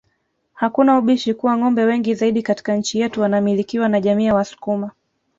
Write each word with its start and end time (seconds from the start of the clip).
Hakuna 0.53 0.97
ubishi 0.97 1.33
kuwa 1.33 1.57
ngombe 1.57 1.83
wengi 1.85 2.13
zaidi 2.15 2.43
katika 2.43 2.75
nchi 2.75 2.99
yetu 2.99 3.21
wanamilikiwa 3.21 3.89
na 3.89 4.01
jamii 4.01 4.25
ya 4.25 4.35
wasukuma 4.35 4.91